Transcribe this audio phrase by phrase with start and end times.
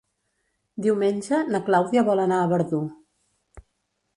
[0.85, 2.81] Diumenge na Clàudia vol anar a Verdú.